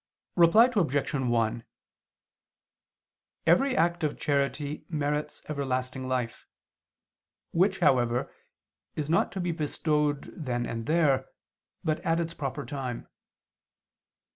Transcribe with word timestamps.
Reply 0.35 0.67
Obj. 0.75 1.13
1: 1.13 1.63
Every 3.45 3.77
act 3.77 4.03
of 4.03 4.17
charity 4.17 4.83
merits 4.89 5.43
everlasting 5.47 6.07
life, 6.07 6.47
which, 7.51 7.81
however, 7.81 8.33
is 8.95 9.11
not 9.11 9.31
to 9.33 9.39
be 9.39 9.51
bestowed 9.51 10.33
then 10.35 10.65
and 10.65 10.87
there, 10.87 11.27
but 11.83 11.99
at 11.99 12.19
its 12.19 12.33
proper 12.33 12.65
time. 12.65 13.09